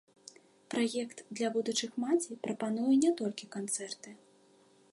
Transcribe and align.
Праект 0.73 1.19
для 1.39 1.51
будучых 1.57 1.91
маці 2.03 2.37
прапануе 2.47 2.95
не 3.05 3.11
толькі 3.19 3.51
канцэрты. 3.57 4.09